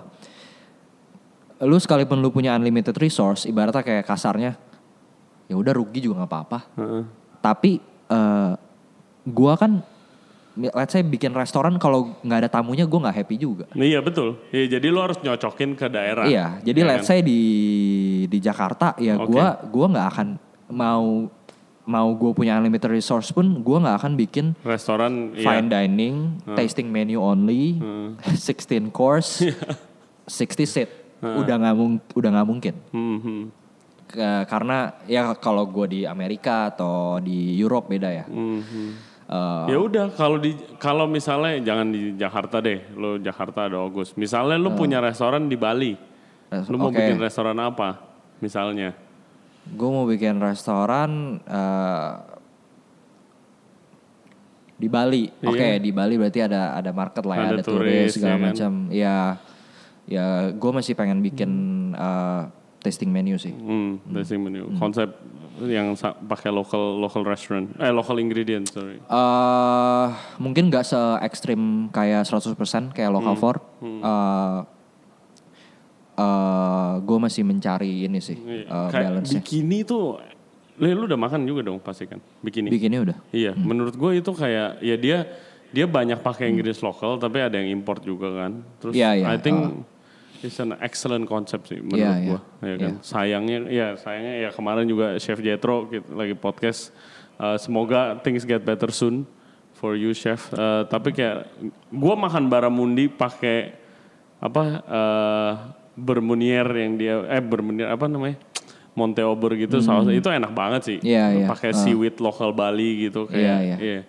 [1.64, 4.56] lu sekalipun lu punya unlimited resource ibaratnya kayak kasarnya
[5.48, 6.60] ya udah rugi juga nggak apa-apa.
[6.80, 7.04] Heeh.
[7.40, 7.72] Tapi
[8.08, 8.54] eh
[9.24, 9.80] gua kan
[10.54, 13.66] let's say bikin restoran kalau nggak ada tamunya gua nggak happy juga.
[13.74, 14.38] Iya betul.
[14.54, 16.28] Iya, jadi lu harus nyocokin ke daerah.
[16.28, 17.16] Iya, jadi Ya let's kan?
[17.16, 17.42] say di
[18.28, 20.28] di Jakarta ya gua gua nggak akan
[20.72, 21.28] mau
[21.84, 25.44] mau gue punya unlimited resource pun gua nggak akan bikin restoran iya.
[25.44, 26.16] fine dining,
[26.56, 27.78] tasting menu only,
[28.40, 29.44] 16 course,
[30.28, 30.90] 60 seat.
[31.24, 32.76] Udah nggak mung- udah nggak mungkin.
[32.92, 33.44] Hmm, hmm,
[34.08, 38.26] Ke- karena ya kalau gue di Amerika atau di Europe beda ya.
[38.28, 38.92] hmm, hmm.
[39.24, 44.20] Eh, Ya udah kalau di kalau misalnya jangan di Jakarta deh, lo Jakarta ada August.
[44.20, 45.96] Misalnya lu punya restoran di Bali,
[46.68, 48.04] lu mau bikin restoran apa?
[48.44, 48.92] Misalnya,
[49.64, 52.12] Gue mau bikin restoran eh,
[54.74, 55.24] di Bali.
[55.44, 57.48] Oke, di Bali berarti ada ada market lah ya, Iya.
[57.48, 58.44] Ada ada, turis turis, segala ya kan?
[58.52, 58.72] macam.
[58.92, 59.16] Ya,
[60.04, 61.52] ya gue masih pengen bikin
[61.96, 62.42] eh,
[62.84, 63.56] tasting menu sih.
[63.56, 65.08] hmm, tasting menu, konsep
[65.64, 65.96] yang
[66.28, 69.00] pakai local local restaurant, eh local ingredient sorry.
[69.00, 73.56] eh mungkin nggak se ekstrim kayak 100% kayak local for.
[77.04, 79.42] Gue masih mencari ini sih Iya, eh, balance-nya.
[79.42, 80.22] bikini tuh,
[80.78, 82.70] lu, udah makan juga dong pasti kan, bikini.
[82.70, 83.18] Bikinnya udah.
[83.34, 85.18] Iya, menurut gue itu kayak ya dia
[85.74, 88.62] dia banyak pakai ingredients lokal tapi ada yang import juga kan.
[88.78, 89.82] Terus Iya, iya, I think
[90.46, 92.40] it's an excellent concept sih menurut Iya, gue.
[92.62, 92.94] Ya kan.
[93.02, 96.94] Sayangnya ya sayangnya ya kemarin juga Chef Jetro kita lagi podcast
[97.42, 99.26] uh, semoga things get better soon
[99.74, 100.54] for you chef.
[100.54, 101.50] Uh, tapi kayak
[101.90, 103.74] gue makan baramundi pakai
[104.38, 105.54] apa uh,
[105.94, 108.38] bermunier yang dia eh bermunier apa namanya?
[108.94, 110.98] Monte Ober gitu sausnya itu enak banget sih.
[111.02, 111.10] Hmm.
[111.10, 111.48] Iya, iya.
[111.50, 114.02] Pakai seaweed lokal Bali gitu kayak Iya, iya.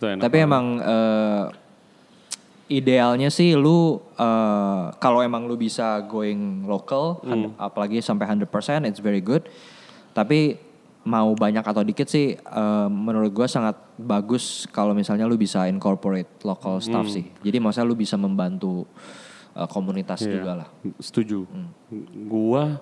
[0.00, 0.22] Itu enak.
[0.24, 1.44] Tapi emang eh,
[2.70, 7.52] idealnya sih lu eh, kalau emang lu bisa going local, Hmm.
[7.58, 8.48] apalagi sampai 100%
[8.86, 9.44] it's very good.
[10.12, 10.56] Tapi
[11.00, 16.40] mau banyak atau dikit sih eh, menurut gua sangat bagus kalau misalnya lu bisa incorporate
[16.44, 17.12] local staff Hmm.
[17.12, 17.26] sih.
[17.42, 18.88] Jadi maksudnya lu bisa membantu
[19.60, 20.68] eh, komunitas Iya, juga lah.
[20.98, 21.44] Setuju.
[21.44, 21.68] Hmm.
[22.26, 22.80] Gua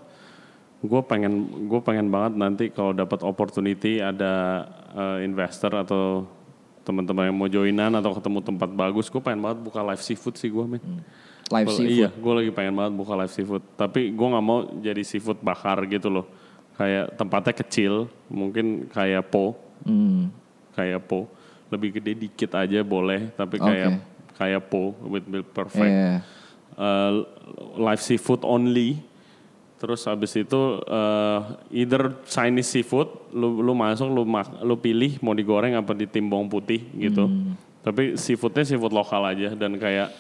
[0.79, 1.33] gua pengen
[1.67, 6.23] gue pengen banget nanti kalau dapat opportunity ada eh, investor atau
[6.81, 10.49] teman-teman yang mau joinan atau ketemu tempat bagus, gue pengen banget buka live seafood sih
[10.49, 10.81] gue men.
[11.51, 11.93] Live Kalau- seafood.
[11.93, 13.61] Iya, gue lagi pengen banget buka live seafood.
[13.75, 16.25] Tapi gue nggak mau jadi seafood bakar gitu loh.
[16.77, 17.93] Kayak tempatnya kecil,
[18.29, 20.33] mungkin kayak po, Hmm.
[20.73, 21.29] kayak po.
[21.69, 24.01] Lebih gede dikit aja boleh, tapi kayak Oke.
[24.41, 25.93] kayak po with perfect.
[25.93, 26.25] Iya.
[26.79, 27.27] Uh,
[27.75, 29.03] live seafood only.
[29.83, 35.35] Terus habis itu uh, either Chinese seafood, lu lu masuk lu mak- lu pilih mau
[35.35, 37.27] digoreng apa ditimbang putih gitu.
[37.83, 40.15] Tapi seafoodnya seafood lokal aja dan kayak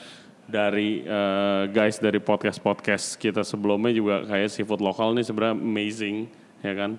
[0.48, 6.26] dari uh, guys dari podcast podcast kita sebelumnya juga kayak seafood lokal nih sebenarnya amazing
[6.62, 6.98] ya kan.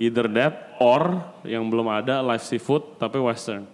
[0.00, 3.68] Either that or yang belum ada live seafood tapi western.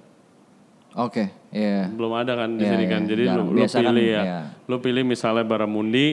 [0.92, 1.86] Oke, iya.
[1.86, 3.02] Belum ada kan di Iya, sini iya, kan.
[3.04, 3.38] Jadi jarang.
[3.38, 4.20] lu, lu Biasa kan, pilih ya.
[4.20, 4.40] iya.
[4.66, 6.08] Lu pilih misalnya baramundi,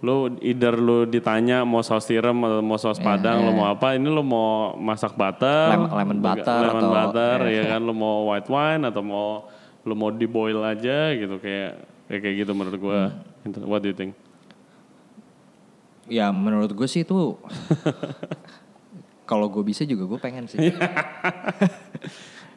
[0.00, 3.94] lu either lu ditanya mau saus tiram atau mau saus padang, lu mau apa?
[3.94, 7.56] Ini lu mau masak butter, Iya, Lemon- lemon butter lemon atau- butter, iya.
[7.56, 9.28] ya kan lu mau white wine atau mau
[9.80, 11.70] lu mau di boil aja gitu kayak
[12.06, 13.14] ya kayak gitu menurut gua.
[13.40, 13.54] Hmm.
[13.64, 14.12] What do you think?
[16.04, 17.38] Ya menurut gue sih itu
[19.30, 20.58] kalau gue bisa juga gue pengen sih.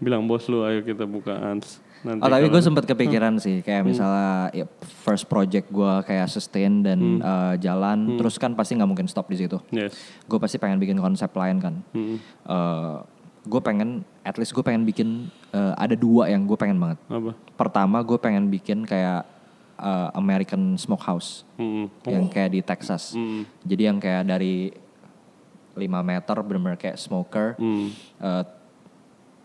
[0.04, 1.80] Bilang bos lu ayo kita buka Ans.
[2.04, 4.68] Nanti Oh tapi gue sempat kepikiran sih kayak misalnya ya,
[5.08, 9.40] first project gue kayak sustain dan eh, jalan terus kan pasti nggak mungkin stop di
[9.40, 9.56] situ.
[9.72, 9.96] Yes.
[10.28, 11.76] Gue pasti pengen bikin konsep lain kan.
[11.96, 12.20] Mm-mm.
[13.44, 17.00] gue pengen at least gue pengen bikin eh, ada dua yang gue pengen banget.
[17.08, 17.32] Apa?
[17.56, 19.24] Pertama gue pengen bikin kayak
[19.80, 21.88] eh, American Smokehouse Mm-mm.
[22.04, 23.16] yang kayak di Texas.
[23.16, 23.48] Mm.
[23.64, 24.76] Jadi yang kayak dari
[25.74, 27.56] 5 meter bener-bener kayak smoker.
[27.58, 27.88] Mm.
[28.20, 28.44] eh,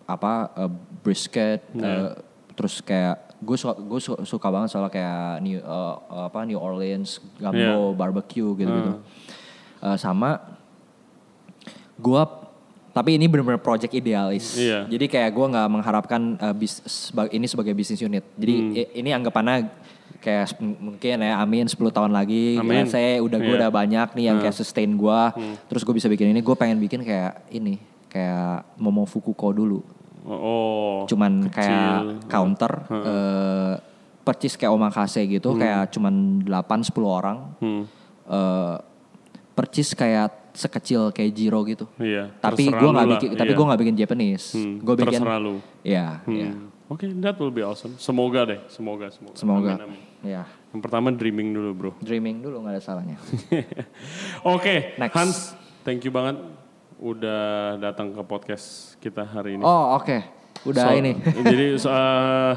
[0.08, 2.16] apa eh, brisket eh,
[2.52, 7.20] terus kayak gue suka gue su- suka banget soal kayak New eh, apa New Orleans
[7.36, 8.92] gumbo barbecue gitu gitu
[9.94, 10.42] sama
[11.94, 12.22] gue
[12.88, 14.58] tapi ini benar-benar project idealis.
[14.58, 14.88] Iya.
[14.88, 18.26] jadi kayak gue nggak mengharapkan eh, bis, seba- ini sebagai bisnis unit.
[18.34, 19.70] Jadi i- ini anggapannya
[20.18, 22.90] kayak mungkin ya amin 10 tahun lagi Amin.
[22.90, 23.60] saya udah gue Iya.
[23.60, 25.20] udah banyak nih yang kayak sustain gue
[25.68, 29.78] terus gue bisa bikin ini gue pengen bikin kayak ini kayak Momofukuko dulu
[30.30, 31.02] Oh.
[31.04, 31.56] cuman kecil.
[31.56, 33.74] kayak counter eh
[34.20, 36.52] percis kayak omakase gitu kayak cuman 8
[36.84, 37.82] 10 orang Hmm.
[38.26, 38.76] eh
[39.50, 42.28] percis kayak sekecil kayak Jiro gitu Iya.
[42.36, 43.56] tapi gue nggak bikin tapi iya.
[43.56, 45.58] gue nggak bikin Japanese Hmm, gue bikin terserah lu.
[45.80, 46.68] ya ya Hmm.
[46.88, 48.00] Oke, that will be awesome.
[48.00, 49.36] Semoga deh, semoga, semoga.
[49.36, 50.00] semoga Amin, amin.
[50.24, 51.90] ya Yang pertama dreaming dulu, bro.
[52.00, 53.20] dreaming dulu nggak ada salahnya
[54.48, 55.14] Oke, Next.
[55.14, 55.36] Hans,
[55.82, 56.40] thank you banget
[56.98, 59.62] udah datang ke podcast kita hari ini.
[59.62, 60.18] oh oke
[60.66, 61.12] udah So- ini
[61.50, 62.52] jadi so, uh,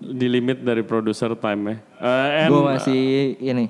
[0.00, 1.76] di limit dari producer time ya.
[2.00, 3.00] Uh, and gue masih
[3.40, 3.66] ini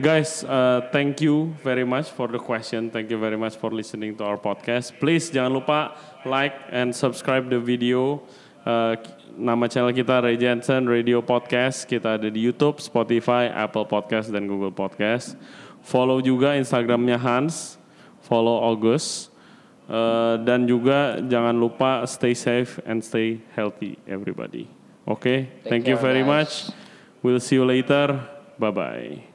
[0.00, 2.88] Guys, uh, thank you very much for the question.
[2.88, 4.96] Thank you very much for listening to our podcast.
[4.96, 5.92] Please jangan lupa
[6.24, 8.24] like and subscribe the video.
[8.64, 8.96] Uh,
[9.36, 11.84] nama channel kita Ray Jensen Radio Podcast.
[11.84, 15.36] Kita ada di YouTube, Spotify, Apple Podcast, dan Google Podcast.
[15.84, 17.76] Follow juga Instagramnya Hans.
[18.24, 19.29] Follow August.
[19.90, 24.70] Uh, dan juga jangan lupa stay safe and stay healthy everybody.
[25.02, 26.30] Oke, thank you care, very guys.
[26.30, 26.52] much.
[27.26, 28.22] We'll see you later.
[28.54, 29.29] Bye bye.